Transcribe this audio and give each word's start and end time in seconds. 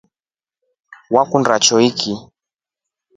Wekunda 1.13 1.55
choiki? 1.65 2.13